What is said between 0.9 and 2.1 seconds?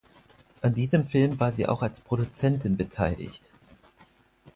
Film war sie auch als